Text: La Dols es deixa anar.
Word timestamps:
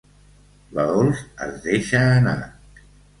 La 0.77 0.85
Dols 0.91 1.21
es 1.47 1.59
deixa 1.65 2.01
anar. 2.15 2.35